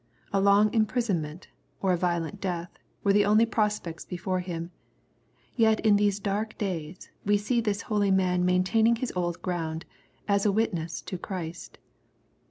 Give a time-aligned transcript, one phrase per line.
[0.33, 1.49] A long imprison ment,
[1.79, 2.71] or a violent death,
[3.03, 4.71] were the only prospects before him.
[5.55, 9.85] Yet even in these dark days, we see this holy man maintaining his old ground,
[10.27, 11.77] as a witness to Christ.